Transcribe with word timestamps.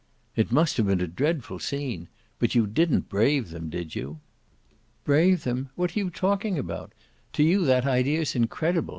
"It 0.35 0.51
must 0.51 0.77
have 0.77 0.87
been 0.87 0.99
a 0.99 1.05
dreadful 1.05 1.59
scene. 1.59 2.07
But 2.39 2.55
you 2.55 2.65
DIDN'T 2.65 3.07
brave 3.07 3.51
them, 3.51 3.69
did 3.69 3.93
you?" 3.93 4.19
"Brave 5.03 5.43
them 5.43 5.69
what 5.75 5.95
are 5.95 5.99
you 5.99 6.09
talking 6.09 6.57
about? 6.57 6.91
To 7.33 7.43
you 7.43 7.63
that 7.65 7.85
idea's 7.85 8.33
incredible!" 8.33 8.89